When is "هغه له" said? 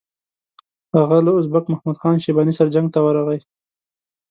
0.97-1.31